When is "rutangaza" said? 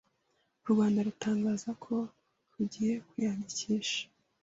1.07-1.69